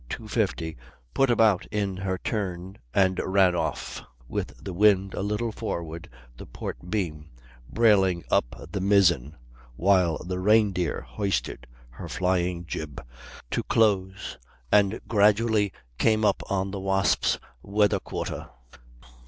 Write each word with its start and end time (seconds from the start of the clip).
50, 0.27 0.75
put 1.13 1.29
about 1.29 1.67
in 1.67 1.97
her 1.97 2.17
turn 2.17 2.79
and 2.91 3.21
ran 3.23 3.53
off, 3.55 4.01
with 4.27 4.51
the 4.57 4.73
wind 4.73 5.13
a 5.13 5.21
little 5.21 5.51
forward 5.51 6.09
the 6.37 6.47
port 6.47 6.89
beam, 6.89 7.29
brailing 7.69 8.23
up 8.31 8.67
the 8.71 8.81
mizzen, 8.81 9.35
while 9.75 10.17
the 10.25 10.39
Reindeer 10.39 11.01
hoisted 11.01 11.67
her 11.89 12.09
flying 12.09 12.65
jib, 12.65 12.99
to 13.51 13.61
close, 13.61 14.39
and 14.71 14.99
gradually 15.07 15.71
came 15.99 16.25
up 16.25 16.41
on 16.49 16.71
the 16.71 16.79
Wasp's 16.79 17.37
weather 17.61 17.99
quarter. 17.99 18.49